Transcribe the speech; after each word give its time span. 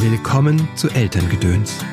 Willkommen 0.00 0.68
zu 0.76 0.88
Elterngedöns, 0.90 1.84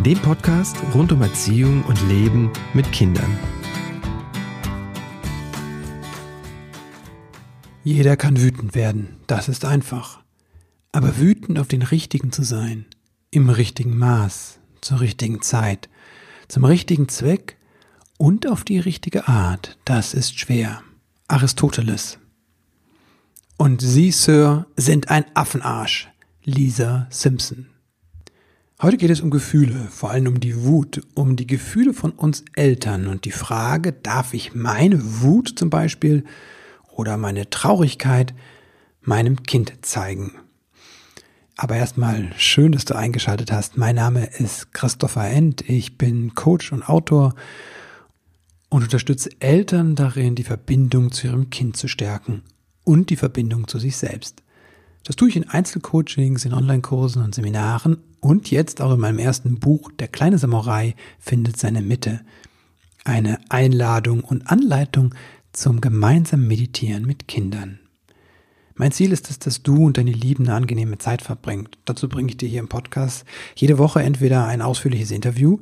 dem 0.00 0.18
Podcast 0.18 0.76
rund 0.96 1.12
um 1.12 1.22
Erziehung 1.22 1.84
und 1.84 2.02
Leben 2.08 2.50
mit 2.72 2.90
Kindern. 2.90 3.38
Jeder 7.84 8.16
kann 8.16 8.40
wütend 8.40 8.74
werden, 8.74 9.20
das 9.28 9.48
ist 9.48 9.64
einfach. 9.64 10.24
Aber 10.90 11.16
wütend 11.16 11.60
auf 11.60 11.68
den 11.68 11.82
Richtigen 11.82 12.32
zu 12.32 12.42
sein, 12.42 12.84
im 13.30 13.48
richtigen 13.48 13.96
Maß, 13.96 14.58
zur 14.80 14.98
richtigen 14.98 15.40
Zeit, 15.40 15.88
zum 16.48 16.64
richtigen 16.64 17.08
Zweck 17.08 17.58
und 18.18 18.48
auf 18.48 18.64
die 18.64 18.80
richtige 18.80 19.28
Art, 19.28 19.78
das 19.84 20.14
ist 20.14 20.36
schwer. 20.36 20.82
Aristoteles. 21.28 22.18
Und 23.56 23.80
Sie, 23.82 24.10
Sir, 24.10 24.66
sind 24.76 25.10
ein 25.10 25.24
Affenarsch. 25.34 26.08
Lisa 26.46 27.06
Simpson. 27.08 27.68
Heute 28.82 28.98
geht 28.98 29.08
es 29.08 29.22
um 29.22 29.30
Gefühle, 29.30 29.88
vor 29.90 30.10
allem 30.10 30.26
um 30.26 30.40
die 30.40 30.62
Wut, 30.62 31.00
um 31.14 31.36
die 31.36 31.46
Gefühle 31.46 31.94
von 31.94 32.10
uns 32.10 32.44
Eltern 32.54 33.06
und 33.06 33.24
die 33.24 33.30
Frage, 33.30 33.92
darf 33.94 34.34
ich 34.34 34.54
meine 34.54 35.22
Wut 35.22 35.54
zum 35.56 35.70
Beispiel 35.70 36.22
oder 36.92 37.16
meine 37.16 37.48
Traurigkeit 37.48 38.34
meinem 39.00 39.42
Kind 39.42 39.72
zeigen? 39.86 40.32
Aber 41.56 41.76
erstmal 41.76 42.30
schön, 42.36 42.72
dass 42.72 42.84
du 42.84 42.94
eingeschaltet 42.94 43.50
hast. 43.50 43.78
Mein 43.78 43.94
Name 43.94 44.26
ist 44.26 44.74
Christopher 44.74 45.30
End. 45.30 45.66
Ich 45.66 45.96
bin 45.96 46.34
Coach 46.34 46.72
und 46.72 46.86
Autor 46.86 47.34
und 48.68 48.82
unterstütze 48.82 49.30
Eltern 49.40 49.94
darin, 49.94 50.34
die 50.34 50.44
Verbindung 50.44 51.10
zu 51.10 51.28
ihrem 51.28 51.48
Kind 51.48 51.78
zu 51.78 51.88
stärken 51.88 52.42
und 52.84 53.08
die 53.08 53.16
Verbindung 53.16 53.66
zu 53.66 53.78
sich 53.78 53.96
selbst. 53.96 54.43
Das 55.04 55.16
tue 55.16 55.28
ich 55.28 55.36
in 55.36 55.46
Einzelcoachings, 55.46 56.46
in 56.46 56.54
Online-Kursen 56.54 57.22
und 57.22 57.34
Seminaren 57.34 57.98
und 58.20 58.50
jetzt 58.50 58.80
auch 58.80 58.94
in 58.94 59.00
meinem 59.00 59.18
ersten 59.18 59.60
Buch 59.60 59.92
Der 59.98 60.08
kleine 60.08 60.38
Samurai 60.38 60.94
findet 61.18 61.58
seine 61.58 61.82
Mitte. 61.82 62.22
Eine 63.04 63.38
Einladung 63.50 64.24
und 64.24 64.50
Anleitung 64.50 65.14
zum 65.52 65.82
gemeinsamen 65.82 66.48
Meditieren 66.48 67.04
mit 67.04 67.28
Kindern. 67.28 67.80
Mein 68.76 68.92
Ziel 68.92 69.12
ist 69.12 69.28
es, 69.28 69.38
dass 69.38 69.62
du 69.62 69.84
und 69.84 69.98
deine 69.98 70.10
Lieben 70.10 70.46
eine 70.46 70.56
angenehme 70.56 70.96
Zeit 70.96 71.20
verbringt. 71.20 71.76
Dazu 71.84 72.08
bringe 72.08 72.30
ich 72.30 72.38
dir 72.38 72.48
hier 72.48 72.60
im 72.60 72.68
Podcast 72.68 73.26
jede 73.56 73.76
Woche 73.76 74.02
entweder 74.02 74.46
ein 74.46 74.62
ausführliches 74.62 75.10
Interview 75.10 75.58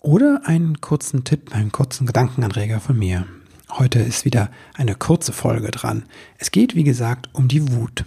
oder 0.00 0.40
einen 0.44 0.80
kurzen 0.80 1.24
Tipp, 1.24 1.54
einen 1.54 1.70
kurzen 1.70 2.06
Gedankenanreger 2.06 2.80
von 2.80 2.98
mir. 2.98 3.26
Heute 3.70 3.98
ist 3.98 4.24
wieder 4.24 4.50
eine 4.72 4.94
kurze 4.94 5.32
Folge 5.34 5.70
dran. 5.70 6.04
Es 6.38 6.50
geht, 6.50 6.74
wie 6.74 6.84
gesagt, 6.84 7.28
um 7.34 7.46
die 7.46 7.70
Wut 7.70 8.06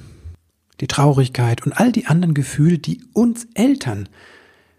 die 0.80 0.88
Traurigkeit 0.88 1.66
und 1.66 1.73
all 1.73 1.92
die 1.92 2.06
anderen 2.06 2.33
Gefühle, 2.33 2.78
die 2.78 3.02
uns 3.14 3.47
Eltern 3.53 4.09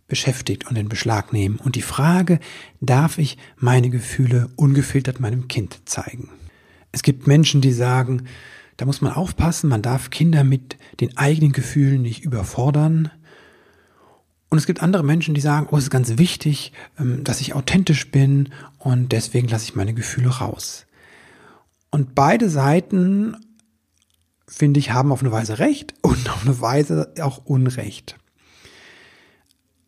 beschäftigt 0.06 0.66
und 0.68 0.76
in 0.76 0.88
Beschlag 0.88 1.32
nehmen. 1.32 1.56
Und 1.56 1.76
die 1.76 1.82
Frage, 1.82 2.40
darf 2.80 3.18
ich 3.18 3.36
meine 3.56 3.90
Gefühle 3.90 4.48
ungefiltert 4.56 5.20
meinem 5.20 5.48
Kind 5.48 5.80
zeigen? 5.84 6.30
Es 6.92 7.02
gibt 7.02 7.26
Menschen, 7.26 7.60
die 7.60 7.72
sagen, 7.72 8.22
da 8.78 8.86
muss 8.86 9.00
man 9.00 9.12
aufpassen, 9.12 9.68
man 9.68 9.82
darf 9.82 10.10
Kinder 10.10 10.44
mit 10.44 10.76
den 11.00 11.16
eigenen 11.16 11.52
Gefühlen 11.52 12.00
nicht 12.00 12.24
überfordern. 12.24 13.10
Und 14.50 14.56
es 14.56 14.66
gibt 14.66 14.82
andere 14.82 15.02
Menschen, 15.02 15.34
die 15.34 15.40
sagen, 15.40 15.68
oh, 15.70 15.76
es 15.76 15.84
ist 15.84 15.90
ganz 15.90 16.16
wichtig, 16.16 16.72
ähm, 16.98 17.22
dass 17.24 17.40
ich 17.40 17.54
authentisch 17.54 18.10
bin 18.10 18.48
und 18.78 19.12
deswegen 19.12 19.48
lasse 19.48 19.64
ich 19.64 19.74
meine 19.74 19.92
Gefühle 19.92 20.28
raus. 20.28 20.86
Und 21.90 22.14
beide 22.14 22.48
Seiten 22.48 23.36
finde 24.48 24.80
ich, 24.80 24.92
haben 24.92 25.12
auf 25.12 25.20
eine 25.20 25.30
Weise 25.30 25.58
Recht 25.58 25.94
und 26.02 26.28
auf 26.30 26.44
eine 26.44 26.60
Weise 26.60 27.12
auch 27.20 27.44
Unrecht. 27.44 28.16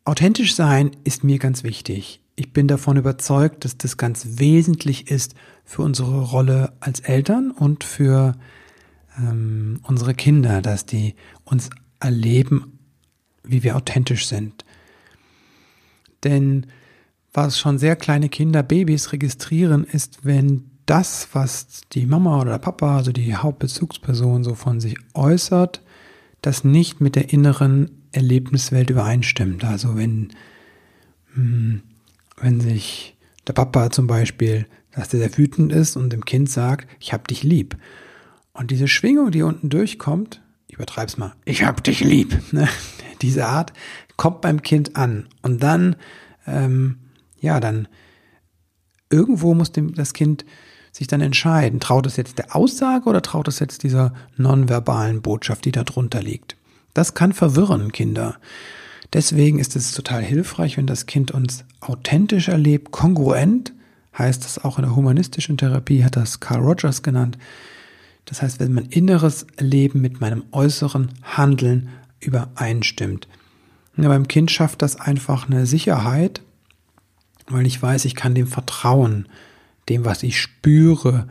Authentisch 0.04 0.54
sein 0.54 0.92
ist 1.04 1.24
mir 1.24 1.38
ganz 1.38 1.64
wichtig. 1.64 2.20
Ich 2.36 2.52
bin 2.52 2.68
davon 2.68 2.96
überzeugt, 2.96 3.64
dass 3.64 3.76
das 3.76 3.96
ganz 3.96 4.38
wesentlich 4.38 5.10
ist 5.10 5.34
für 5.64 5.82
unsere 5.82 6.22
Rolle 6.22 6.72
als 6.80 7.00
Eltern 7.00 7.50
und 7.50 7.84
für 7.84 8.36
ähm, 9.18 9.80
unsere 9.82 10.14
Kinder, 10.14 10.62
dass 10.62 10.86
die 10.86 11.14
uns 11.44 11.70
erleben, 11.98 12.78
wie 13.42 13.62
wir 13.62 13.76
authentisch 13.76 14.26
sind. 14.26 14.64
Denn 16.24 16.66
was 17.32 17.58
schon 17.58 17.78
sehr 17.78 17.96
kleine 17.96 18.28
Kinder, 18.28 18.62
Babys 18.62 19.12
registrieren, 19.12 19.84
ist, 19.84 20.24
wenn 20.24 20.69
das, 20.86 21.28
was 21.32 21.82
die 21.92 22.06
Mama 22.06 22.40
oder 22.40 22.52
der 22.52 22.58
Papa, 22.58 22.96
also 22.96 23.12
die 23.12 23.36
Hauptbezugsperson 23.36 24.44
so 24.44 24.54
von 24.54 24.80
sich 24.80 24.96
äußert, 25.14 25.82
das 26.42 26.64
nicht 26.64 27.00
mit 27.00 27.16
der 27.16 27.32
inneren 27.32 27.90
Erlebniswelt 28.12 28.90
übereinstimmt. 28.90 29.64
Also 29.64 29.96
wenn, 29.96 30.32
hm, 31.34 31.82
wenn 32.40 32.60
sich 32.60 33.16
der 33.46 33.52
Papa 33.52 33.90
zum 33.90 34.06
Beispiel, 34.06 34.66
dass 34.92 35.08
der 35.08 35.20
sehr 35.20 35.38
wütend 35.38 35.72
ist 35.72 35.96
und 35.96 36.12
dem 36.12 36.24
Kind 36.24 36.50
sagt, 36.50 36.88
ich 36.98 37.12
hab 37.12 37.28
dich 37.28 37.42
lieb. 37.42 37.76
Und 38.52 38.70
diese 38.70 38.88
Schwingung, 38.88 39.30
die 39.30 39.42
unten 39.42 39.68
durchkommt, 39.68 40.42
ich 40.66 40.74
übertreib's 40.74 41.16
mal, 41.16 41.34
ich 41.44 41.64
hab 41.64 41.84
dich 41.84 42.00
lieb, 42.00 42.36
ne? 42.52 42.68
diese 43.22 43.46
Art 43.46 43.72
kommt 44.16 44.40
beim 44.40 44.62
Kind 44.62 44.96
an. 44.96 45.28
Und 45.42 45.62
dann, 45.62 45.96
ähm, 46.46 46.98
ja, 47.38 47.60
dann 47.60 47.88
irgendwo 49.10 49.54
muss 49.54 49.72
dem, 49.72 49.94
das 49.94 50.12
Kind 50.12 50.44
sich 50.92 51.06
dann 51.06 51.20
entscheiden, 51.20 51.80
traut 51.80 52.06
es 52.06 52.16
jetzt 52.16 52.38
der 52.38 52.54
Aussage 52.54 53.08
oder 53.08 53.22
traut 53.22 53.48
es 53.48 53.58
jetzt 53.58 53.82
dieser 53.82 54.12
nonverbalen 54.36 55.22
Botschaft, 55.22 55.64
die 55.64 55.72
da 55.72 55.84
drunter 55.84 56.22
liegt. 56.22 56.56
Das 56.94 57.14
kann 57.14 57.32
verwirren, 57.32 57.92
Kinder. 57.92 58.36
Deswegen 59.12 59.58
ist 59.58 59.76
es 59.76 59.92
total 59.92 60.22
hilfreich, 60.22 60.76
wenn 60.76 60.86
das 60.86 61.06
Kind 61.06 61.30
uns 61.30 61.64
authentisch 61.80 62.48
erlebt, 62.48 62.90
kongruent, 62.90 63.72
heißt 64.16 64.44
das 64.44 64.62
auch 64.62 64.78
in 64.78 64.84
der 64.84 64.96
humanistischen 64.96 65.56
Therapie, 65.56 66.04
hat 66.04 66.16
das 66.16 66.40
Carl 66.40 66.60
Rogers 66.60 67.02
genannt. 67.02 67.38
Das 68.24 68.42
heißt, 68.42 68.60
wenn 68.60 68.74
mein 68.74 68.86
inneres 68.86 69.46
Leben 69.58 70.00
mit 70.00 70.20
meinem 70.20 70.44
äußeren 70.52 71.10
Handeln 71.22 71.88
übereinstimmt. 72.20 73.26
Ja, 73.96 74.08
beim 74.08 74.28
Kind 74.28 74.50
schafft 74.50 74.82
das 74.82 74.96
einfach 74.96 75.48
eine 75.48 75.66
Sicherheit, 75.66 76.42
weil 77.48 77.66
ich 77.66 77.80
weiß, 77.80 78.04
ich 78.04 78.14
kann 78.14 78.34
dem 78.34 78.46
vertrauen 78.46 79.26
dem, 79.90 80.04
was 80.06 80.22
ich 80.22 80.40
spüre, 80.40 81.28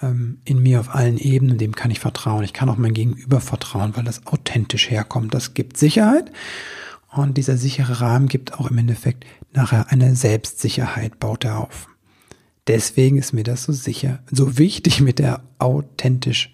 ähm, 0.00 0.38
in 0.44 0.62
mir 0.62 0.80
auf 0.80 0.94
allen 0.94 1.18
Ebenen, 1.18 1.58
dem 1.58 1.74
kann 1.74 1.90
ich 1.90 2.00
vertrauen. 2.00 2.44
Ich 2.44 2.52
kann 2.52 2.68
auch 2.68 2.76
mein 2.76 2.94
Gegenüber 2.94 3.40
vertrauen, 3.40 3.96
weil 3.96 4.04
das 4.04 4.26
authentisch 4.26 4.90
herkommt. 4.90 5.34
Das 5.34 5.54
gibt 5.54 5.76
Sicherheit. 5.76 6.30
Und 7.10 7.36
dieser 7.36 7.56
sichere 7.56 8.00
Rahmen 8.00 8.28
gibt 8.28 8.54
auch 8.54 8.70
im 8.70 8.78
Endeffekt 8.78 9.24
nachher 9.52 9.90
eine 9.90 10.14
Selbstsicherheit, 10.14 11.18
baut 11.18 11.44
er 11.44 11.60
auf. 11.60 11.88
Deswegen 12.66 13.16
ist 13.16 13.32
mir 13.32 13.44
das 13.44 13.64
so 13.64 13.72
sicher, 13.72 14.20
so 14.30 14.58
wichtig 14.58 15.00
mit 15.00 15.18
der 15.18 15.42
authentisch, 15.58 16.52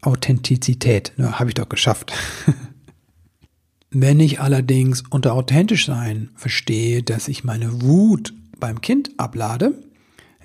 Authentizität. 0.00 1.12
Ja, 1.16 1.38
Habe 1.38 1.50
ich 1.50 1.54
doch 1.54 1.68
geschafft. 1.68 2.12
Wenn 3.90 4.20
ich 4.20 4.40
allerdings 4.40 5.02
unter 5.10 5.32
authentisch 5.34 5.86
sein 5.86 6.30
verstehe, 6.36 7.02
dass 7.02 7.26
ich 7.26 7.42
meine 7.42 7.82
Wut 7.82 8.34
beim 8.60 8.80
Kind 8.80 9.10
ablade, 9.18 9.72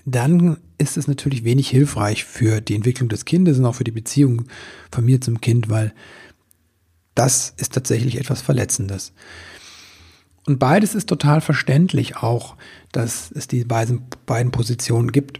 dann 0.05 0.57
ist 0.77 0.97
es 0.97 1.07
natürlich 1.07 1.43
wenig 1.43 1.69
hilfreich 1.69 2.25
für 2.25 2.61
die 2.61 2.75
Entwicklung 2.75 3.09
des 3.09 3.25
Kindes 3.25 3.57
und 3.57 3.65
auch 3.65 3.75
für 3.75 3.83
die 3.83 3.91
Beziehung 3.91 4.43
von 4.91 5.05
mir 5.05 5.21
zum 5.21 5.39
Kind, 5.39 5.69
weil 5.69 5.93
das 7.15 7.53
ist 7.57 7.73
tatsächlich 7.73 8.19
etwas 8.19 8.41
Verletzendes. 8.41 9.13
Und 10.45 10.59
beides 10.59 10.93
ist 10.93 11.07
total 11.07 11.41
verständlich 11.41 12.17
auch, 12.17 12.57
dass 12.91 13.31
es 13.31 13.47
die 13.47 13.63
beiden, 13.63 14.01
Positionen 14.51 15.11
gibt. 15.11 15.39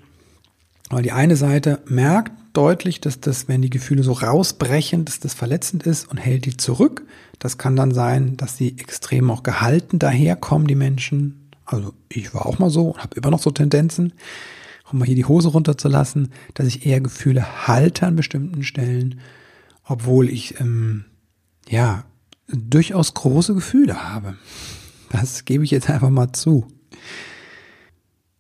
Weil 0.90 1.04
die 1.04 1.12
eine 1.12 1.36
Seite 1.36 1.82
merkt 1.86 2.32
deutlich, 2.54 3.02
dass 3.02 3.20
das, 3.20 3.48
wenn 3.48 3.62
die 3.62 3.70
Gefühle 3.70 4.04
so 4.04 4.14
rausbrechen, 4.14 5.06
dass 5.06 5.20
das 5.20 5.34
verletzend 5.34 5.84
ist 5.84 6.10
und 6.10 6.18
hält 6.18 6.46
die 6.46 6.56
zurück. 6.56 7.04
Das 7.40 7.58
kann 7.58 7.76
dann 7.76 7.94
sein, 7.94 8.38
dass 8.38 8.58
sie 8.58 8.78
extrem 8.78 9.30
auch 9.32 9.44
gehalten 9.44 10.00
daherkommen, 10.00 10.68
die 10.68 10.76
Menschen, 10.76 11.43
also 11.66 11.94
ich 12.10 12.34
war 12.34 12.46
auch 12.46 12.60
mal 12.60 12.70
so 12.70 12.90
und 12.92 13.02
habe 13.02 13.16
immer 13.16 13.32
noch 13.32 13.40
so 13.40 13.52
Tendenzen, 13.52 14.14
um 14.92 15.00
mal 15.00 15.06
hier 15.06 15.16
die 15.16 15.26
Hose 15.26 15.50
runterzulassen, 15.50 16.32
dass 16.54 16.68
ich 16.68 16.86
eher 16.86 17.02
Gefühle 17.02 17.68
halte 17.68 18.06
an 18.06 18.16
bestimmten 18.16 18.64
Stellen, 18.64 19.20
obwohl 19.86 20.30
ich 20.30 20.60
ähm, 20.60 21.06
ja 21.68 22.06
durchaus 22.48 23.14
große 23.14 23.54
Gefühle 23.56 24.04
habe. 24.10 24.36
Das 25.10 25.46
gebe 25.46 25.64
ich 25.64 25.72
jetzt 25.72 25.90
einfach 25.90 26.10
mal 26.10 26.34
zu. 26.34 26.68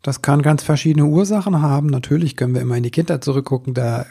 Das 0.02 0.22
kann 0.22 0.42
ganz 0.42 0.64
verschiedene 0.64 1.06
Ursachen 1.06 1.62
haben. 1.62 1.88
Natürlich 1.88 2.36
können 2.36 2.54
wir 2.54 2.62
immer 2.62 2.75
in 2.75 2.84
die 2.84 2.92
Kindheit 2.92 3.24
zurückgucken. 3.24 3.74
Da 3.74 4.06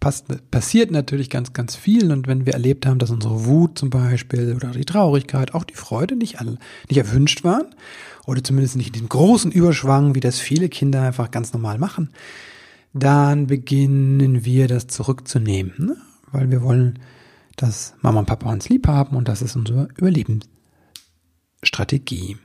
passiert 0.00 0.90
natürlich 0.90 1.30
ganz, 1.30 1.52
ganz 1.52 1.76
viel. 1.76 2.10
Und 2.10 2.26
wenn 2.26 2.46
wir 2.46 2.54
erlebt 2.54 2.86
haben, 2.86 2.98
dass 2.98 3.10
unsere 3.10 3.44
Wut 3.44 3.78
zum 3.78 3.90
Beispiel 3.90 4.54
oder 4.54 4.70
die 4.70 4.84
Traurigkeit, 4.84 5.54
auch 5.54 5.64
die 5.64 5.74
Freude 5.74 6.16
nicht, 6.16 6.40
alle, 6.40 6.58
nicht 6.88 6.98
erwünscht 6.98 7.44
waren 7.44 7.66
oder 8.26 8.42
zumindest 8.42 8.76
nicht 8.76 8.88
in 8.88 8.94
diesem 8.94 9.08
großen 9.08 9.52
Überschwang, 9.52 10.14
wie 10.14 10.20
das 10.20 10.38
viele 10.38 10.68
Kinder 10.68 11.02
einfach 11.02 11.30
ganz 11.30 11.52
normal 11.52 11.78
machen, 11.78 12.10
dann 12.92 13.46
beginnen 13.46 14.44
wir 14.44 14.66
das 14.66 14.88
zurückzunehmen, 14.88 15.74
ne? 15.78 15.96
weil 16.32 16.50
wir 16.50 16.62
wollen 16.62 16.98
dass 17.60 17.94
Mama 18.00 18.20
und 18.20 18.26
Papa 18.26 18.50
uns 18.50 18.68
lieb 18.68 18.88
haben 18.88 19.16
und 19.16 19.28
das 19.28 19.42
ist 19.42 19.54
unsere 19.54 19.88
Überlebensstrategie. 19.96 22.38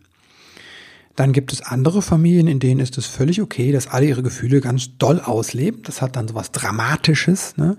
Dann 1.15 1.31
gibt 1.31 1.53
es 1.53 1.61
andere 1.61 2.01
Familien, 2.01 2.47
in 2.47 2.59
denen 2.59 2.81
ist 2.81 2.97
es 2.97 3.05
völlig 3.05 3.41
okay, 3.41 3.71
dass 3.71 3.87
alle 3.87 4.05
ihre 4.05 4.23
Gefühle 4.23 4.59
ganz 4.59 4.97
doll 4.97 5.21
ausleben. 5.21 5.81
Das 5.83 6.01
hat 6.01 6.15
dann 6.15 6.27
so 6.27 6.35
was 6.35 6.51
Dramatisches, 6.51 7.55
ne? 7.57 7.77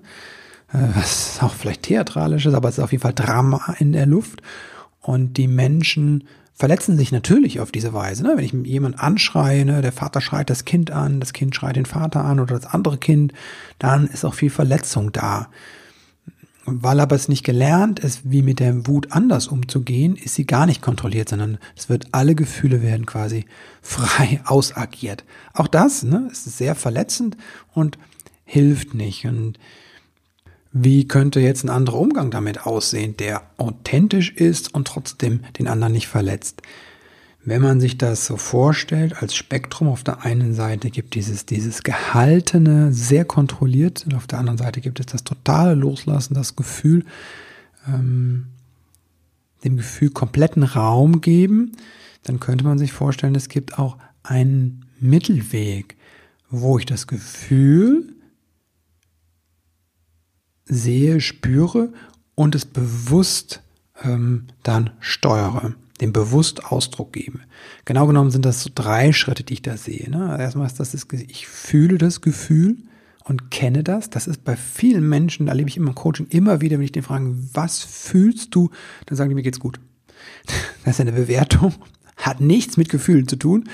Äh, 0.72 0.78
was 0.94 1.38
auch 1.42 1.54
vielleicht 1.54 1.82
theatralisches, 1.82 2.54
aber 2.54 2.68
es 2.68 2.78
ist 2.78 2.84
auf 2.84 2.92
jeden 2.92 3.02
Fall 3.02 3.14
Drama 3.14 3.76
in 3.78 3.92
der 3.92 4.06
Luft. 4.06 4.42
Und 5.00 5.34
die 5.34 5.48
Menschen 5.48 6.24
verletzen 6.54 6.96
sich 6.96 7.12
natürlich 7.12 7.60
auf 7.60 7.70
diese 7.70 7.92
Weise. 7.92 8.22
Ne? 8.22 8.32
Wenn 8.36 8.44
ich 8.44 8.52
jemand 8.52 8.98
anschreie, 8.98 9.64
ne? 9.64 9.82
der 9.82 9.92
Vater 9.92 10.20
schreit 10.20 10.48
das 10.48 10.64
Kind 10.64 10.90
an, 10.90 11.20
das 11.20 11.34
Kind 11.34 11.54
schreit 11.54 11.76
den 11.76 11.86
Vater 11.86 12.24
an 12.24 12.40
oder 12.40 12.58
das 12.58 12.72
andere 12.72 12.96
Kind, 12.96 13.34
dann 13.78 14.06
ist 14.06 14.24
auch 14.24 14.34
viel 14.34 14.50
Verletzung 14.50 15.12
da. 15.12 15.48
Weil 16.66 16.98
aber 16.98 17.14
es 17.14 17.28
nicht 17.28 17.44
gelernt 17.44 18.00
ist, 18.00 18.20
wie 18.24 18.42
mit 18.42 18.58
der 18.58 18.88
Wut 18.88 19.12
anders 19.12 19.46
umzugehen, 19.46 20.16
ist 20.16 20.34
sie 20.34 20.46
gar 20.46 20.66
nicht 20.66 20.82
kontrolliert, 20.82 21.28
sondern 21.28 21.58
es 21.76 21.88
wird 21.88 22.08
alle 22.10 22.34
Gefühle 22.34 22.82
werden 22.82 23.06
quasi 23.06 23.44
frei 23.82 24.40
ausagiert. 24.44 25.24
Auch 25.54 25.68
das 25.68 26.02
ne, 26.02 26.28
ist 26.30 26.44
sehr 26.44 26.74
verletzend 26.74 27.36
und 27.72 27.98
hilft 28.44 28.94
nicht. 28.94 29.26
Und 29.26 29.58
wie 30.72 31.06
könnte 31.06 31.40
jetzt 31.40 31.64
ein 31.64 31.70
anderer 31.70 31.98
Umgang 31.98 32.30
damit 32.30 32.66
aussehen, 32.66 33.16
der 33.16 33.42
authentisch 33.56 34.32
ist 34.32 34.74
und 34.74 34.88
trotzdem 34.88 35.40
den 35.58 35.68
anderen 35.68 35.92
nicht 35.92 36.08
verletzt? 36.08 36.62
Wenn 37.46 37.62
man 37.62 37.80
sich 37.80 37.96
das 37.96 38.26
so 38.26 38.36
vorstellt, 38.36 39.22
als 39.22 39.36
Spektrum 39.36 39.86
auf 39.86 40.02
der 40.02 40.24
einen 40.24 40.52
Seite 40.52 40.90
gibt 40.90 41.14
dieses, 41.14 41.46
dieses 41.46 41.84
gehaltene, 41.84 42.92
sehr 42.92 43.24
kontrolliert, 43.24 44.04
und 44.04 44.14
auf 44.14 44.26
der 44.26 44.40
anderen 44.40 44.58
Seite 44.58 44.80
gibt 44.80 44.98
es 44.98 45.06
das 45.06 45.22
totale 45.22 45.74
Loslassen, 45.74 46.34
das 46.34 46.56
Gefühl, 46.56 47.04
ähm, 47.86 48.48
dem 49.62 49.76
Gefühl 49.76 50.10
kompletten 50.10 50.64
Raum 50.64 51.20
geben, 51.20 51.76
dann 52.24 52.40
könnte 52.40 52.64
man 52.64 52.78
sich 52.78 52.92
vorstellen, 52.92 53.36
es 53.36 53.48
gibt 53.48 53.78
auch 53.78 53.96
einen 54.24 54.84
Mittelweg, 54.98 55.96
wo 56.50 56.80
ich 56.80 56.84
das 56.84 57.06
Gefühl 57.06 58.12
sehe, 60.64 61.20
spüre 61.20 61.92
und 62.34 62.56
es 62.56 62.64
bewusst 62.64 63.62
ähm, 64.02 64.48
dann 64.64 64.90
steuere 64.98 65.76
dem 66.00 66.12
bewusst 66.12 66.66
Ausdruck 66.66 67.12
gebe. 67.12 67.40
Genau 67.84 68.06
genommen 68.06 68.30
sind 68.30 68.44
das 68.44 68.62
so 68.62 68.70
drei 68.74 69.12
Schritte, 69.12 69.44
die 69.44 69.54
ich 69.54 69.62
da 69.62 69.76
sehe. 69.76 70.10
Ne? 70.10 70.36
Erstmal 70.38 70.66
ist 70.66 70.78
das, 70.78 70.92
das, 70.92 71.06
ich 71.12 71.46
fühle 71.46 71.98
das 71.98 72.20
Gefühl 72.20 72.76
und 73.24 73.50
kenne 73.50 73.82
das. 73.82 74.10
Das 74.10 74.26
ist 74.26 74.44
bei 74.44 74.56
vielen 74.56 75.08
Menschen, 75.08 75.46
da 75.46 75.52
erlebe 75.52 75.68
ich 75.68 75.76
immer 75.76 75.88
im 75.88 75.94
Coaching 75.94 76.26
immer 76.28 76.60
wieder, 76.60 76.78
wenn 76.78 76.84
ich 76.84 76.92
den 76.92 77.02
frage, 77.02 77.34
was 77.52 77.80
fühlst 77.80 78.54
du? 78.54 78.70
Dann 79.06 79.16
sagen 79.16 79.30
die, 79.30 79.34
mir 79.34 79.42
geht's 79.42 79.60
gut. 79.60 79.80
Das 80.84 80.94
ist 80.94 81.00
eine 81.00 81.12
Bewertung, 81.12 81.74
hat 82.16 82.40
nichts 82.40 82.76
mit 82.76 82.88
Gefühlen 82.88 83.26
zu 83.26 83.34
tun. 83.34 83.68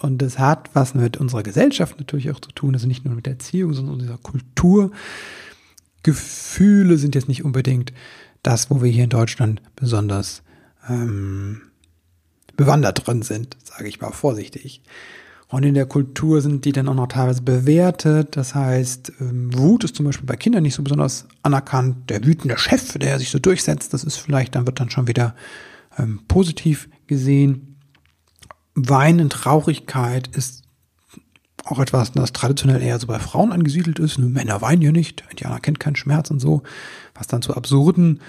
Und 0.00 0.22
das 0.22 0.38
hat 0.38 0.70
was 0.72 0.94
mit 0.94 1.18
unserer 1.18 1.42
Gesellschaft 1.42 1.98
natürlich 1.98 2.30
auch 2.30 2.40
zu 2.40 2.50
tun, 2.50 2.74
also 2.74 2.86
nicht 2.86 3.04
nur 3.04 3.14
mit 3.14 3.26
der 3.26 3.34
Erziehung, 3.34 3.74
sondern 3.74 3.98
dieser 3.98 4.16
Kultur. 4.16 4.90
Gefühle 6.02 6.96
sind 6.96 7.14
jetzt 7.14 7.28
nicht 7.28 7.44
unbedingt 7.44 7.92
das, 8.42 8.70
wo 8.70 8.82
wir 8.82 8.90
hier 8.90 9.04
in 9.04 9.10
Deutschland 9.10 9.60
besonders 9.76 10.43
ähm, 10.88 11.62
bewandert 12.56 13.06
drin 13.06 13.22
sind, 13.22 13.56
sage 13.64 13.88
ich 13.88 14.00
mal 14.00 14.12
vorsichtig. 14.12 14.82
Und 15.48 15.62
in 15.62 15.74
der 15.74 15.86
Kultur 15.86 16.40
sind 16.40 16.64
die 16.64 16.72
dann 16.72 16.88
auch 16.88 16.94
noch 16.94 17.06
teilweise 17.06 17.42
bewertet. 17.42 18.36
Das 18.36 18.54
heißt, 18.54 19.12
ähm, 19.20 19.56
Wut 19.56 19.84
ist 19.84 19.94
zum 19.94 20.06
Beispiel 20.06 20.26
bei 20.26 20.36
Kindern 20.36 20.62
nicht 20.62 20.74
so 20.74 20.82
besonders 20.82 21.26
anerkannt. 21.42 22.10
Der 22.10 22.24
wütende 22.24 22.58
Chef, 22.58 22.98
der 22.98 23.18
sich 23.18 23.30
so 23.30 23.38
durchsetzt, 23.38 23.92
das 23.92 24.04
ist 24.04 24.16
vielleicht, 24.16 24.54
dann 24.54 24.66
wird 24.66 24.80
dann 24.80 24.90
schon 24.90 25.06
wieder 25.06 25.34
ähm, 25.98 26.22
positiv 26.26 26.88
gesehen. 27.06 27.76
Weinen, 28.74 29.30
Traurigkeit 29.30 30.28
ist 30.28 30.64
auch 31.64 31.78
etwas, 31.78 32.12
das 32.12 32.32
traditionell 32.32 32.82
eher 32.82 32.98
so 32.98 33.06
bei 33.06 33.18
Frauen 33.18 33.52
angesiedelt 33.52 33.98
ist. 33.98 34.18
Männer 34.18 34.60
weinen 34.60 34.82
ja 34.82 34.92
nicht. 34.92 35.24
Indianer 35.30 35.60
kennt 35.60 35.80
keinen 35.80 35.96
Schmerz 35.96 36.30
und 36.30 36.40
so. 36.40 36.62
Was 37.14 37.26
dann 37.26 37.42
zu 37.42 37.54
absurden 37.54 38.20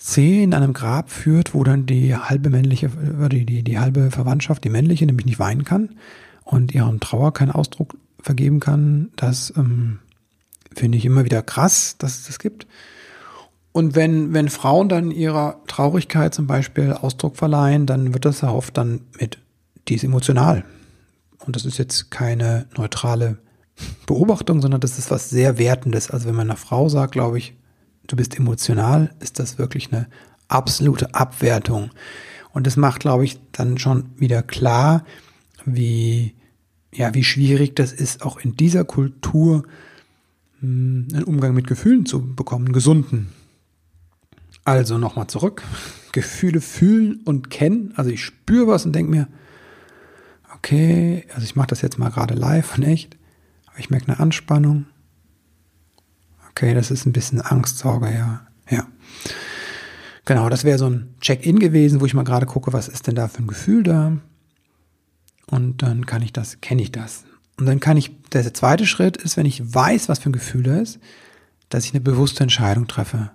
Szene 0.00 0.44
in 0.44 0.54
einem 0.54 0.72
Grab 0.72 1.10
führt, 1.10 1.54
wo 1.54 1.62
dann 1.62 1.84
die 1.84 2.16
halbe 2.16 2.48
männliche, 2.50 2.86
äh, 2.86 3.28
die, 3.28 3.44
die, 3.44 3.62
die 3.62 3.78
halbe 3.78 4.10
Verwandtschaft, 4.10 4.64
die 4.64 4.70
männliche, 4.70 5.06
nämlich 5.06 5.26
nicht 5.26 5.38
weinen 5.38 5.64
kann 5.64 5.90
und 6.44 6.74
ihren 6.74 7.00
Trauer 7.00 7.32
keinen 7.32 7.50
Ausdruck 7.50 7.96
vergeben 8.18 8.60
kann, 8.60 9.10
das 9.16 9.52
ähm, 9.56 9.98
finde 10.74 10.98
ich 10.98 11.04
immer 11.04 11.24
wieder 11.24 11.42
krass, 11.42 11.96
dass 11.98 12.18
es 12.18 12.26
das 12.26 12.38
gibt. 12.38 12.66
Und 13.72 13.94
wenn, 13.94 14.32
wenn 14.32 14.48
Frauen 14.48 14.88
dann 14.88 15.10
ihrer 15.10 15.60
Traurigkeit 15.66 16.34
zum 16.34 16.46
Beispiel 16.46 16.92
Ausdruck 16.92 17.36
verleihen, 17.36 17.86
dann 17.86 18.12
wird 18.14 18.24
das 18.24 18.40
ja 18.40 18.50
oft 18.50 18.76
dann 18.76 19.02
mit, 19.18 19.38
die 19.88 19.94
ist 19.94 20.04
emotional. 20.04 20.64
Und 21.38 21.56
das 21.56 21.64
ist 21.64 21.78
jetzt 21.78 22.10
keine 22.10 22.66
neutrale 22.76 23.38
Beobachtung, 24.06 24.60
sondern 24.60 24.80
das 24.80 24.98
ist 24.98 25.10
was 25.10 25.30
sehr 25.30 25.56
Wertendes. 25.58 26.10
Also 26.10 26.26
wenn 26.26 26.34
man 26.34 26.48
einer 26.48 26.56
Frau 26.56 26.88
sagt, 26.88 27.12
glaube 27.12 27.38
ich, 27.38 27.54
du 28.10 28.16
bist 28.16 28.38
emotional, 28.38 29.14
ist 29.20 29.38
das 29.38 29.58
wirklich 29.58 29.92
eine 29.92 30.08
absolute 30.48 31.14
Abwertung. 31.14 31.90
Und 32.52 32.66
das 32.66 32.76
macht, 32.76 33.00
glaube 33.00 33.24
ich, 33.24 33.38
dann 33.52 33.78
schon 33.78 34.10
wieder 34.16 34.42
klar, 34.42 35.04
wie, 35.64 36.34
ja, 36.92 37.14
wie 37.14 37.24
schwierig 37.24 37.76
das 37.76 37.92
ist, 37.92 38.22
auch 38.22 38.38
in 38.38 38.56
dieser 38.56 38.84
Kultur 38.84 39.62
hm, 40.60 41.08
einen 41.12 41.24
Umgang 41.24 41.54
mit 41.54 41.66
Gefühlen 41.66 42.06
zu 42.06 42.34
bekommen, 42.34 42.72
gesunden. 42.72 43.28
Also 44.64 44.98
nochmal 44.98 45.28
zurück. 45.28 45.62
Gefühle 46.12 46.60
fühlen 46.60 47.20
und 47.24 47.50
kennen. 47.50 47.92
Also 47.96 48.10
ich 48.10 48.24
spüre 48.24 48.66
was 48.66 48.84
und 48.84 48.92
denke 48.92 49.12
mir, 49.12 49.28
okay, 50.56 51.24
also 51.32 51.44
ich 51.44 51.54
mache 51.54 51.68
das 51.68 51.82
jetzt 51.82 51.98
mal 51.98 52.10
gerade 52.10 52.34
live 52.34 52.76
und 52.76 52.84
echt, 52.84 53.16
aber 53.66 53.78
ich 53.78 53.90
merke 53.90 54.08
eine 54.08 54.18
Anspannung, 54.20 54.86
Okay, 56.60 56.74
das 56.74 56.90
ist 56.90 57.06
ein 57.06 57.12
bisschen 57.12 57.40
Angstsorge, 57.40 58.12
ja. 58.12 58.46
Ja. 58.68 58.86
Genau, 60.26 60.50
das 60.50 60.62
wäre 60.62 60.76
so 60.76 60.90
ein 60.90 61.14
Check-in 61.22 61.58
gewesen, 61.58 62.02
wo 62.02 62.04
ich 62.04 62.12
mal 62.12 62.22
gerade 62.22 62.44
gucke, 62.44 62.74
was 62.74 62.86
ist 62.86 63.06
denn 63.06 63.14
da 63.14 63.28
für 63.28 63.38
ein 63.38 63.46
Gefühl 63.46 63.82
da? 63.82 64.18
Und 65.46 65.82
dann 65.82 66.04
kann 66.04 66.20
ich 66.20 66.34
das, 66.34 66.60
kenne 66.60 66.82
ich 66.82 66.92
das. 66.92 67.24
Und 67.58 67.64
dann 67.64 67.80
kann 67.80 67.96
ich, 67.96 68.10
der 68.34 68.52
zweite 68.52 68.84
Schritt 68.84 69.16
ist, 69.16 69.38
wenn 69.38 69.46
ich 69.46 69.74
weiß, 69.74 70.10
was 70.10 70.18
für 70.18 70.28
ein 70.28 70.34
Gefühl 70.34 70.64
da 70.64 70.76
ist, 70.76 70.98
dass 71.70 71.86
ich 71.86 71.94
eine 71.94 72.02
bewusste 72.02 72.42
Entscheidung 72.42 72.86
treffe. 72.86 73.30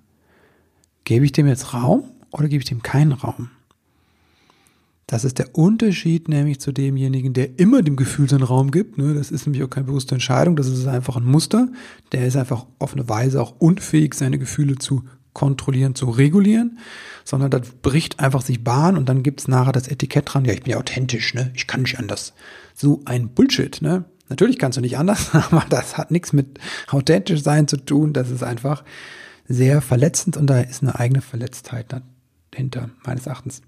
Gebe 1.03 1.25
ich 1.25 1.31
dem 1.31 1.47
jetzt 1.47 1.73
Raum 1.73 2.03
oder 2.29 2.47
gebe 2.47 2.61
ich 2.61 2.69
dem 2.69 2.83
keinen 2.83 3.13
Raum? 3.13 3.49
Das 5.07 5.23
ist 5.23 5.37
der 5.37 5.55
Unterschied 5.55 6.29
nämlich 6.29 6.59
zu 6.59 6.71
demjenigen, 6.71 7.33
der 7.33 7.59
immer 7.59 7.83
dem 7.83 7.95
Gefühl 7.95 8.27
seinen 8.27 8.43
Raum 8.43 8.71
gibt. 8.71 8.97
Ne? 8.97 9.13
Das 9.13 9.29
ist 9.29 9.45
nämlich 9.45 9.63
auch 9.63 9.69
keine 9.69 9.85
bewusste 9.85 10.15
Entscheidung, 10.15 10.55
das 10.55 10.67
ist 10.67 10.87
einfach 10.87 11.15
ein 11.15 11.25
Muster. 11.25 11.69
Der 12.11 12.25
ist 12.25 12.35
einfach 12.35 12.65
auf 12.79 12.93
eine 12.93 13.07
Weise 13.07 13.41
auch 13.41 13.55
unfähig, 13.59 14.15
seine 14.15 14.39
Gefühle 14.39 14.77
zu 14.77 15.03
kontrollieren, 15.33 15.93
zu 15.93 16.09
regulieren, 16.09 16.79
sondern 17.23 17.51
das 17.51 17.67
bricht 17.81 18.19
einfach 18.19 18.41
sich 18.41 18.63
Bahn 18.63 18.97
und 18.97 19.07
dann 19.07 19.21
gibt's 19.21 19.47
nachher 19.47 19.73
das 19.73 19.87
Etikett 19.87 20.33
dran, 20.33 20.45
ja, 20.45 20.53
ich 20.53 20.63
bin 20.63 20.71
ja 20.71 20.77
authentisch, 20.77 21.33
ne? 21.35 21.51
ich 21.53 21.67
kann 21.67 21.81
nicht 21.81 21.99
anders. 21.99 22.33
So 22.73 23.01
ein 23.05 23.29
Bullshit. 23.29 23.81
Ne? 23.81 24.05
Natürlich 24.29 24.57
kannst 24.57 24.77
du 24.77 24.81
nicht 24.81 24.97
anders, 24.97 25.29
aber 25.35 25.65
das 25.69 25.97
hat 25.97 26.09
nichts 26.09 26.33
mit 26.33 26.59
authentisch 26.87 27.43
sein 27.43 27.67
zu 27.67 27.77
tun. 27.77 28.13
Das 28.13 28.31
ist 28.31 28.43
einfach 28.43 28.83
sehr 29.47 29.81
verletzend 29.81 30.37
und 30.37 30.47
da 30.47 30.61
ist 30.61 30.81
eine 30.81 30.97
eigene 30.97 31.21
Verletztheit 31.21 31.93
dahinter, 32.51 32.89
meines 33.05 33.27
Erachtens. 33.27 33.61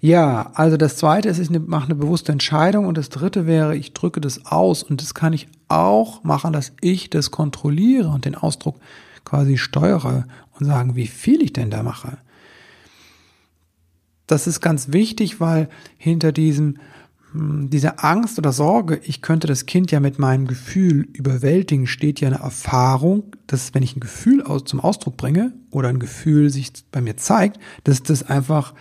Ja, 0.00 0.50
also 0.54 0.78
das 0.78 0.96
zweite 0.96 1.28
ist, 1.28 1.38
ich 1.38 1.50
mache 1.50 1.84
eine 1.84 1.94
bewusste 1.94 2.32
Entscheidung 2.32 2.86
und 2.86 2.96
das 2.96 3.10
dritte 3.10 3.46
wäre, 3.46 3.76
ich 3.76 3.92
drücke 3.92 4.20
das 4.20 4.46
aus 4.46 4.82
und 4.82 5.02
das 5.02 5.12
kann 5.12 5.34
ich 5.34 5.48
auch 5.68 6.24
machen, 6.24 6.54
dass 6.54 6.72
ich 6.80 7.10
das 7.10 7.30
kontrolliere 7.30 8.08
und 8.08 8.24
den 8.24 8.34
Ausdruck 8.34 8.76
quasi 9.24 9.58
steuere 9.58 10.26
und 10.58 10.64
sagen, 10.64 10.96
wie 10.96 11.06
viel 11.06 11.42
ich 11.42 11.52
denn 11.52 11.70
da 11.70 11.82
mache. 11.82 12.16
Das 14.26 14.46
ist 14.46 14.60
ganz 14.60 14.92
wichtig, 14.92 15.38
weil 15.38 15.68
hinter 15.98 16.32
diesem 16.32 16.78
hm, 17.32 17.68
dieser 17.68 18.02
Angst 18.02 18.38
oder 18.38 18.52
Sorge, 18.52 19.00
ich 19.04 19.20
könnte 19.20 19.46
das 19.46 19.66
Kind 19.66 19.90
ja 19.90 20.00
mit 20.00 20.18
meinem 20.18 20.46
Gefühl 20.46 21.08
überwältigen, 21.12 21.86
steht 21.86 22.20
ja 22.20 22.28
eine 22.28 22.38
Erfahrung, 22.38 23.36
dass 23.46 23.74
wenn 23.74 23.82
ich 23.82 23.96
ein 23.96 24.00
Gefühl 24.00 24.42
aus, 24.42 24.64
zum 24.64 24.80
Ausdruck 24.80 25.16
bringe 25.16 25.52
oder 25.70 25.88
ein 25.88 25.98
Gefühl 25.98 26.48
sich 26.50 26.72
bei 26.90 27.00
mir 27.00 27.16
zeigt, 27.16 27.58
dass 27.84 28.02
das 28.02 28.22
einfach 28.22 28.72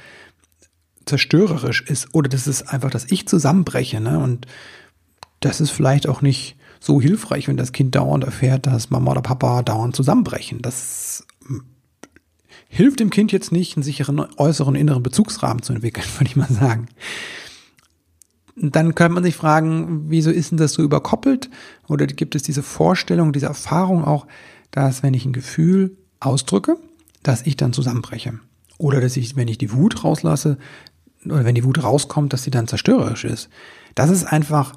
zerstörerisch 1.05 1.81
ist 1.81 2.13
oder 2.13 2.29
das 2.29 2.47
ist 2.47 2.63
einfach, 2.63 2.89
dass 2.89 3.11
ich 3.11 3.27
zusammenbreche. 3.27 3.99
Ne? 3.99 4.19
Und 4.19 4.45
das 5.39 5.61
ist 5.61 5.71
vielleicht 5.71 6.07
auch 6.07 6.21
nicht 6.21 6.57
so 6.79 7.01
hilfreich, 7.01 7.47
wenn 7.47 7.57
das 7.57 7.71
Kind 7.71 7.95
dauernd 7.95 8.23
erfährt, 8.23 8.65
dass 8.65 8.89
Mama 8.89 9.11
oder 9.11 9.21
Papa 9.21 9.63
dauernd 9.63 9.95
zusammenbrechen. 9.95 10.61
Das 10.61 11.25
hilft 12.69 12.99
dem 12.99 13.09
Kind 13.09 13.31
jetzt 13.31 13.51
nicht, 13.51 13.75
einen 13.75 13.83
sicheren 13.83 14.25
äußeren 14.37 14.75
inneren 14.75 15.03
Bezugsrahmen 15.03 15.63
zu 15.63 15.73
entwickeln, 15.73 16.05
würde 16.17 16.29
ich 16.29 16.35
mal 16.35 16.47
sagen. 16.47 16.87
Dann 18.55 18.93
könnte 18.93 19.13
man 19.13 19.23
sich 19.23 19.35
fragen, 19.35 20.09
wieso 20.09 20.31
ist 20.31 20.51
denn 20.51 20.57
das 20.57 20.73
so 20.73 20.81
überkoppelt? 20.81 21.49
Oder 21.87 22.07
gibt 22.07 22.35
es 22.35 22.43
diese 22.43 22.61
Vorstellung, 22.61 23.31
diese 23.31 23.45
Erfahrung 23.45 24.03
auch, 24.03 24.27
dass 24.71 25.01
wenn 25.01 25.13
ich 25.13 25.25
ein 25.25 25.33
Gefühl 25.33 25.97
ausdrücke, 26.19 26.77
dass 27.23 27.45
ich 27.45 27.55
dann 27.55 27.73
zusammenbreche. 27.73 28.39
Oder 28.77 29.01
dass 29.01 29.17
ich, 29.17 29.35
wenn 29.35 29.47
ich 29.47 29.57
die 29.57 29.73
Wut 29.73 30.03
rauslasse, 30.03 30.57
oder 31.25 31.45
wenn 31.45 31.55
die 31.55 31.63
Wut 31.63 31.83
rauskommt, 31.83 32.33
dass 32.33 32.43
sie 32.43 32.51
dann 32.51 32.67
zerstörerisch 32.67 33.25
ist. 33.25 33.49
Das 33.95 34.09
ist 34.09 34.23
einfach 34.25 34.73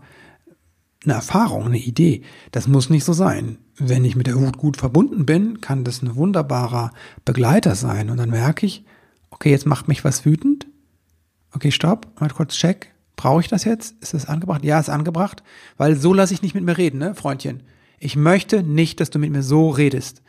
eine 1.04 1.14
Erfahrung, 1.14 1.66
eine 1.66 1.78
Idee. 1.78 2.22
Das 2.50 2.68
muss 2.68 2.90
nicht 2.90 3.04
so 3.04 3.12
sein. 3.12 3.58
Wenn 3.76 4.04
ich 4.04 4.16
mit 4.16 4.26
der 4.26 4.36
Wut 4.36 4.58
gut 4.58 4.76
verbunden 4.76 5.26
bin, 5.26 5.60
kann 5.60 5.84
das 5.84 6.02
ein 6.02 6.14
wunderbarer 6.14 6.92
Begleiter 7.24 7.74
sein. 7.74 8.10
Und 8.10 8.18
dann 8.18 8.30
merke 8.30 8.66
ich, 8.66 8.84
okay, 9.30 9.50
jetzt 9.50 9.66
macht 9.66 9.88
mich 9.88 10.04
was 10.04 10.24
wütend. 10.24 10.66
Okay, 11.52 11.70
stopp, 11.70 12.20
mal 12.20 12.30
kurz 12.30 12.54
check. 12.54 12.92
Brauche 13.16 13.40
ich 13.40 13.48
das 13.48 13.64
jetzt? 13.64 13.94
Ist 14.00 14.14
das 14.14 14.26
angebracht? 14.26 14.64
Ja, 14.64 14.80
ist 14.80 14.88
angebracht. 14.88 15.42
Weil 15.76 15.96
so 15.96 16.14
lasse 16.14 16.34
ich 16.34 16.42
nicht 16.42 16.54
mit 16.54 16.64
mir 16.64 16.78
reden, 16.78 16.98
ne, 16.98 17.14
Freundchen. 17.14 17.62
Ich 17.98 18.16
möchte 18.16 18.62
nicht, 18.62 19.00
dass 19.00 19.10
du 19.10 19.18
mit 19.18 19.30
mir 19.30 19.42
so 19.42 19.70
redest. 19.70 20.22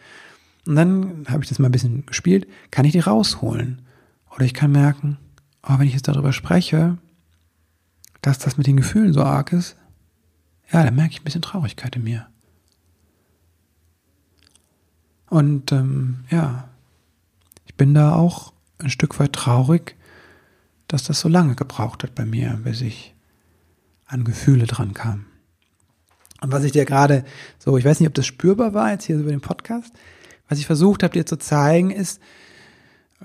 Und 0.67 0.75
dann 0.75 1.25
habe 1.27 1.43
ich 1.43 1.49
das 1.49 1.59
mal 1.59 1.69
ein 1.69 1.71
bisschen 1.71 2.05
gespielt. 2.05 2.47
Kann 2.71 2.85
ich 2.85 2.91
die 2.91 2.99
rausholen? 2.99 3.81
Oder 4.35 4.45
ich 4.45 4.53
kann 4.53 4.71
merken, 4.71 5.17
oh, 5.63 5.79
wenn 5.79 5.87
ich 5.87 5.93
jetzt 5.93 6.07
darüber 6.07 6.33
spreche, 6.33 6.97
dass 8.21 8.39
das 8.39 8.57
mit 8.57 8.67
den 8.67 8.77
Gefühlen 8.77 9.13
so 9.13 9.23
arg 9.23 9.51
ist, 9.53 9.75
ja, 10.71 10.83
dann 10.83 10.95
merke 10.95 11.13
ich 11.13 11.21
ein 11.21 11.23
bisschen 11.23 11.41
Traurigkeit 11.41 11.95
in 11.95 12.03
mir. 12.03 12.27
Und 15.29 15.71
ähm, 15.71 16.25
ja, 16.29 16.69
ich 17.65 17.75
bin 17.75 17.93
da 17.93 18.15
auch 18.15 18.53
ein 18.77 18.89
Stück 18.89 19.19
weit 19.19 19.33
traurig, 19.33 19.95
dass 20.87 21.03
das 21.03 21.19
so 21.19 21.27
lange 21.27 21.55
gebraucht 21.55 22.03
hat 22.03 22.13
bei 22.13 22.25
mir, 22.25 22.59
bis 22.63 22.81
ich 22.81 23.15
an 24.05 24.23
Gefühle 24.23 24.67
dran 24.67 24.93
kam. 24.93 25.25
Und 26.41 26.51
was 26.51 26.63
ich 26.65 26.71
dir 26.71 26.85
gerade 26.85 27.23
so, 27.57 27.77
ich 27.77 27.85
weiß 27.85 27.99
nicht, 27.99 28.07
ob 28.07 28.13
das 28.13 28.27
spürbar 28.27 28.73
war 28.73 28.91
jetzt 28.91 29.05
hier 29.05 29.17
über 29.17 29.31
den 29.31 29.41
Podcast, 29.41 29.93
was 30.49 30.59
ich 30.59 30.65
versucht 30.65 31.01
habe 31.01 31.13
dir 31.13 31.25
zu 31.25 31.37
zeigen, 31.37 31.89
ist, 31.89 32.21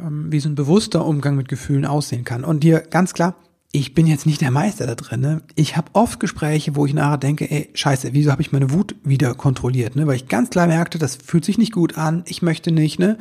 wie 0.00 0.40
so 0.40 0.48
ein 0.48 0.54
bewusster 0.54 1.04
Umgang 1.04 1.36
mit 1.36 1.48
Gefühlen 1.48 1.84
aussehen 1.84 2.24
kann. 2.24 2.44
Und 2.44 2.62
dir 2.62 2.80
ganz 2.80 3.14
klar, 3.14 3.34
ich 3.70 3.94
bin 3.94 4.06
jetzt 4.06 4.26
nicht 4.26 4.40
der 4.40 4.50
Meister 4.50 4.86
da 4.86 4.94
drin. 4.94 5.20
Ne? 5.20 5.42
Ich 5.54 5.76
habe 5.76 5.90
oft 5.92 6.20
Gespräche, 6.20 6.74
wo 6.74 6.86
ich 6.86 6.94
nachher 6.94 7.18
denke, 7.18 7.50
ey, 7.50 7.68
scheiße, 7.74 8.14
wieso 8.14 8.30
habe 8.32 8.40
ich 8.40 8.52
meine 8.52 8.70
Wut 8.70 8.94
wieder 9.04 9.34
kontrolliert? 9.34 9.94
Ne? 9.94 10.06
Weil 10.06 10.16
ich 10.16 10.28
ganz 10.28 10.50
klar 10.50 10.66
merkte, 10.66 10.98
das 10.98 11.16
fühlt 11.16 11.44
sich 11.44 11.58
nicht 11.58 11.72
gut 11.72 11.98
an, 11.98 12.22
ich 12.26 12.40
möchte 12.40 12.72
nicht. 12.72 12.98
Ne? 12.98 13.18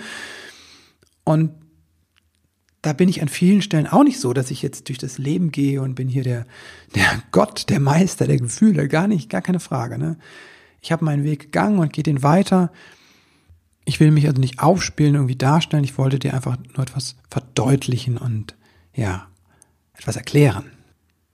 Und 1.25 1.51
da 2.81 2.93
bin 2.93 3.10
ich 3.10 3.22
an 3.22 3.27
vielen 3.27 3.62
Stellen 3.62 3.88
auch 3.88 4.03
nicht 4.03 4.19
so, 4.19 4.31
dass 4.31 4.51
ich 4.51 4.62
jetzt 4.62 4.88
durch 4.88 4.98
das 4.98 5.17
Leben 5.17 5.51
gehe 5.51 5.81
und 5.81 5.96
bin 5.96 6.07
hier 6.07 6.24
der, 6.24 6.46
der 6.96 7.05
Gott, 7.31 7.69
der 7.69 7.81
Meister 7.81 8.27
der 8.27 8.38
Gefühle. 8.38 8.88
Gar 8.88 9.10
nicht, 9.10 9.29
gar 9.29 9.41
keine 9.41 9.60
Frage. 9.60 9.98
Ne? 9.98 10.17
Ich 10.81 10.93
habe 10.93 11.03
meinen 11.03 11.25
Weg 11.25 11.39
gegangen 11.41 11.79
und 11.79 11.91
gehe 11.91 12.03
den 12.03 12.24
weiter. 12.24 12.72
Ich 13.88 14.01
will 14.01 14.12
mich 14.12 14.27
also 14.27 14.41
nicht 14.41 14.60
aufspielen, 14.60 15.15
irgendwie 15.15 15.38
darstellen. 15.38 15.86
Ich 15.86 15.98
wollte 15.98 16.20
dir 16.20 16.34
einfach 16.34 16.58
nur 16.75 16.86
etwas 16.86 17.15
verdeutlichen 17.29 18.17
und 18.17 18.53
ja, 18.94 19.27
etwas 19.94 20.17
erklären. 20.17 20.65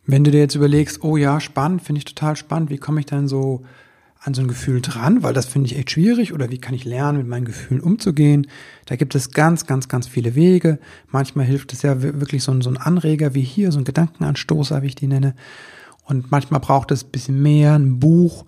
Wenn 0.06 0.24
du 0.24 0.30
dir 0.30 0.42
jetzt 0.42 0.54
überlegst, 0.54 1.04
oh 1.04 1.18
ja, 1.18 1.40
spannend, 1.40 1.82
finde 1.82 1.98
ich 1.98 2.06
total 2.06 2.36
spannend, 2.36 2.70
wie 2.70 2.78
komme 2.78 3.00
ich 3.00 3.08
dann 3.08 3.28
so 3.28 3.64
an 4.20 4.36
so 4.36 4.42
ein 4.42 4.48
Gefühl 4.48 4.82
dran, 4.82 5.24
weil 5.24 5.34
das 5.34 5.48
finde 5.48 5.66
ich 5.66 5.80
echt 5.80 5.90
schwierig 5.90 6.32
oder 6.32 6.52
wie 6.52 6.60
kann 6.60 6.76
ich 6.76 6.86
lernen, 6.86 7.18
mit 7.18 7.28
meinen 7.28 7.46
Gefühlen 7.46 7.82
umzugehen. 7.82 8.46
Da 8.86 8.98
gibt 8.98 9.16
es 9.16 9.32
ganz, 9.32 9.66
ganz, 9.66 9.88
ganz 9.88 10.08
viele 10.08 10.36
Wege. 10.36 10.78
Manchmal 11.08 11.48
hilft 11.48 11.74
es 11.74 11.82
ja 11.82 12.04
wirklich 12.04 12.44
so 12.44 12.52
ein, 12.52 12.62
so 12.62 12.70
ein 12.70 12.78
Anreger 12.78 13.34
wie 13.34 13.42
hier, 13.42 13.72
so 13.72 13.80
ein 13.80 13.84
Gedankenanstoßer, 13.84 14.84
wie 14.84 14.88
ich 14.88 14.96
die 14.96 15.08
nenne. 15.08 15.34
Und 16.06 16.30
manchmal 16.30 16.60
braucht 16.60 16.92
es 16.92 17.04
ein 17.04 17.10
bisschen 17.10 17.42
mehr, 17.42 17.74
ein 17.74 18.00
Buch. 18.00 18.46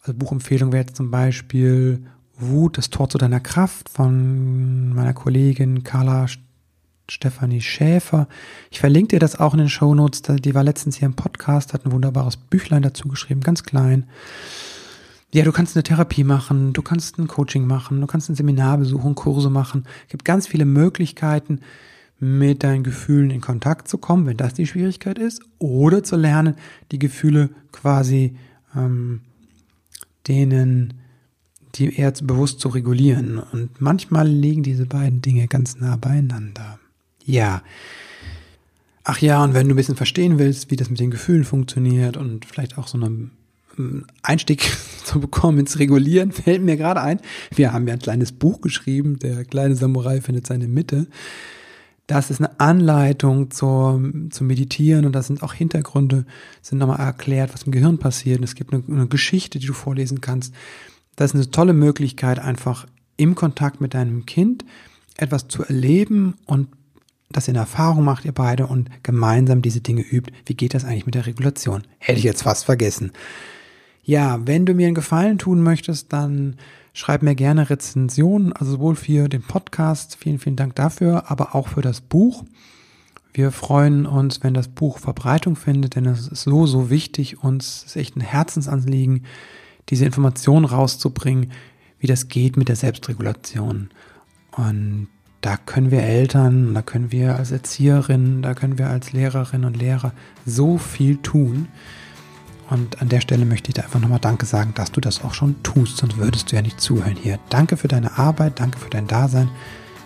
Also 0.00 0.14
Buchempfehlung 0.14 0.72
wäre 0.72 0.86
jetzt 0.86 0.96
zum 0.96 1.12
Beispiel 1.12 2.04
Wut, 2.38 2.78
das 2.78 2.90
Tor 2.90 3.08
zu 3.08 3.18
deiner 3.18 3.40
Kraft 3.40 3.88
von 3.88 4.92
meiner 4.94 5.14
Kollegin 5.14 5.84
Carla 5.84 6.26
Stefanie 7.08 7.60
Schäfer. 7.60 8.28
Ich 8.70 8.80
verlinke 8.80 9.08
dir 9.08 9.20
das 9.20 9.38
auch 9.38 9.52
in 9.52 9.58
den 9.58 9.68
Show 9.68 9.94
Notes. 9.94 10.22
Die 10.22 10.54
war 10.54 10.64
letztens 10.64 10.96
hier 10.96 11.06
im 11.06 11.14
Podcast, 11.14 11.72
hat 11.72 11.84
ein 11.84 11.92
wunderbares 11.92 12.36
Büchlein 12.36 12.82
dazu 12.82 13.08
geschrieben, 13.08 13.40
ganz 13.40 13.62
klein. 13.62 14.08
Ja, 15.32 15.44
du 15.44 15.52
kannst 15.52 15.76
eine 15.76 15.82
Therapie 15.82 16.24
machen, 16.24 16.72
du 16.72 16.82
kannst 16.82 17.18
ein 17.18 17.26
Coaching 17.26 17.66
machen, 17.66 18.00
du 18.00 18.06
kannst 18.06 18.30
ein 18.30 18.36
Seminar 18.36 18.78
besuchen, 18.78 19.14
Kurse 19.14 19.50
machen. 19.50 19.84
Es 20.04 20.10
gibt 20.10 20.24
ganz 20.24 20.46
viele 20.46 20.64
Möglichkeiten, 20.64 21.60
mit 22.20 22.62
deinen 22.62 22.84
Gefühlen 22.84 23.30
in 23.30 23.40
Kontakt 23.40 23.88
zu 23.88 23.98
kommen, 23.98 24.26
wenn 24.26 24.36
das 24.36 24.54
die 24.54 24.66
Schwierigkeit 24.66 25.18
ist, 25.18 25.42
oder 25.58 26.02
zu 26.02 26.16
lernen, 26.16 26.54
die 26.92 26.98
Gefühle 26.98 27.50
quasi 27.72 28.36
ähm, 28.74 29.20
denen 30.28 30.94
die 31.74 31.94
eher 31.94 32.12
bewusst 32.12 32.60
zu 32.60 32.68
regulieren. 32.68 33.38
Und 33.38 33.80
manchmal 33.80 34.28
liegen 34.28 34.62
diese 34.62 34.86
beiden 34.86 35.22
Dinge 35.22 35.48
ganz 35.48 35.78
nah 35.78 35.96
beieinander. 35.96 36.78
Ja. 37.24 37.62
Ach 39.02 39.18
ja, 39.18 39.42
und 39.44 39.54
wenn 39.54 39.68
du 39.68 39.74
ein 39.74 39.76
bisschen 39.76 39.96
verstehen 39.96 40.38
willst, 40.38 40.70
wie 40.70 40.76
das 40.76 40.88
mit 40.88 41.00
den 41.00 41.10
Gefühlen 41.10 41.44
funktioniert 41.44 42.16
und 42.16 42.44
vielleicht 42.46 42.78
auch 42.78 42.86
so 42.86 42.96
einen 42.96 43.32
ähm, 43.78 44.06
Einstieg 44.22 44.70
zu 45.04 45.20
bekommen 45.20 45.58
ins 45.58 45.78
Regulieren, 45.78 46.32
fällt 46.32 46.62
mir 46.62 46.76
gerade 46.76 47.02
ein. 47.02 47.20
Wir 47.54 47.72
haben 47.72 47.86
ja 47.86 47.94
ein 47.94 48.00
kleines 48.00 48.32
Buch 48.32 48.60
geschrieben, 48.60 49.18
der 49.18 49.44
kleine 49.44 49.76
Samurai 49.76 50.20
findet 50.20 50.46
seine 50.46 50.68
Mitte. 50.68 51.06
Das 52.06 52.30
ist 52.30 52.38
eine 52.38 52.60
Anleitung 52.60 53.50
zur, 53.50 53.98
zum 54.28 54.46
Meditieren 54.46 55.06
und 55.06 55.12
da 55.12 55.22
sind 55.22 55.42
auch 55.42 55.54
Hintergründe, 55.54 56.26
sind 56.60 56.76
nochmal 56.76 57.00
erklärt, 57.00 57.54
was 57.54 57.62
im 57.62 57.72
Gehirn 57.72 57.96
passiert. 57.96 58.38
Und 58.38 58.44
es 58.44 58.54
gibt 58.54 58.74
eine, 58.74 58.82
eine 58.86 59.06
Geschichte, 59.06 59.58
die 59.58 59.66
du 59.66 59.72
vorlesen 59.72 60.20
kannst. 60.20 60.54
Das 61.16 61.30
ist 61.30 61.34
eine 61.34 61.50
tolle 61.50 61.72
Möglichkeit, 61.72 62.38
einfach 62.38 62.86
im 63.16 63.34
Kontakt 63.34 63.80
mit 63.80 63.94
deinem 63.94 64.26
Kind 64.26 64.64
etwas 65.16 65.48
zu 65.48 65.62
erleben 65.62 66.34
und 66.46 66.68
das 67.30 67.48
in 67.48 67.56
Erfahrung 67.56 68.04
macht 68.04 68.24
ihr 68.24 68.32
beide 68.32 68.66
und 68.66 68.90
gemeinsam 69.02 69.60
diese 69.60 69.80
Dinge 69.80 70.02
übt. 70.02 70.32
Wie 70.46 70.54
geht 70.54 70.74
das 70.74 70.84
eigentlich 70.84 71.06
mit 71.06 71.16
der 71.16 71.26
Regulation? 71.26 71.82
Hätte 71.98 72.18
ich 72.18 72.24
jetzt 72.24 72.42
fast 72.42 72.64
vergessen. 72.64 73.12
Ja, 74.04 74.38
wenn 74.46 74.66
du 74.66 74.74
mir 74.74 74.86
einen 74.86 74.94
Gefallen 74.94 75.38
tun 75.38 75.62
möchtest, 75.62 76.12
dann 76.12 76.56
schreib 76.92 77.22
mir 77.22 77.34
gerne 77.34 77.70
Rezensionen, 77.70 78.52
also 78.52 78.72
sowohl 78.72 78.94
für 78.94 79.28
den 79.28 79.42
Podcast, 79.42 80.16
vielen, 80.16 80.38
vielen 80.38 80.56
Dank 80.56 80.76
dafür, 80.76 81.30
aber 81.30 81.54
auch 81.54 81.68
für 81.68 81.80
das 81.80 82.00
Buch. 82.00 82.44
Wir 83.32 83.50
freuen 83.50 84.06
uns, 84.06 84.44
wenn 84.44 84.54
das 84.54 84.68
Buch 84.68 84.98
Verbreitung 84.98 85.56
findet, 85.56 85.96
denn 85.96 86.06
es 86.06 86.28
ist 86.28 86.42
so, 86.42 86.66
so 86.66 86.88
wichtig. 86.88 87.42
Uns 87.42 87.82
ist 87.84 87.96
echt 87.96 88.16
ein 88.16 88.20
Herzensanliegen, 88.20 89.24
diese 89.88 90.04
Informationen 90.04 90.64
rauszubringen, 90.64 91.52
wie 91.98 92.06
das 92.06 92.28
geht 92.28 92.56
mit 92.56 92.68
der 92.68 92.76
Selbstregulation. 92.76 93.90
Und 94.52 95.08
da 95.40 95.56
können 95.56 95.90
wir 95.90 96.02
Eltern, 96.02 96.74
da 96.74 96.82
können 96.82 97.12
wir 97.12 97.36
als 97.36 97.50
Erzieherinnen, 97.50 98.42
da 98.42 98.54
können 98.54 98.78
wir 98.78 98.88
als 98.88 99.12
Lehrerinnen 99.12 99.66
und 99.66 99.76
Lehrer 99.76 100.12
so 100.46 100.78
viel 100.78 101.18
tun. 101.18 101.68
Und 102.70 103.02
an 103.02 103.10
der 103.10 103.20
Stelle 103.20 103.44
möchte 103.44 103.68
ich 103.68 103.74
dir 103.74 103.84
einfach 103.84 104.00
nochmal 104.00 104.20
Danke 104.20 104.46
sagen, 104.46 104.72
dass 104.74 104.90
du 104.90 105.00
das 105.00 105.22
auch 105.22 105.34
schon 105.34 105.62
tust, 105.62 105.98
sonst 105.98 106.16
würdest 106.16 106.50
du 106.50 106.56
ja 106.56 106.62
nicht 106.62 106.80
zuhören 106.80 107.16
hier. 107.16 107.38
Danke 107.50 107.76
für 107.76 107.88
deine 107.88 108.16
Arbeit, 108.16 108.58
danke 108.58 108.78
für 108.78 108.90
dein 108.90 109.06
Dasein, 109.06 109.50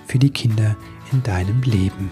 für 0.07 0.19
die 0.19 0.31
Kinder 0.31 0.77
in 1.13 1.23
deinem 1.23 1.63
Leben. 1.63 2.11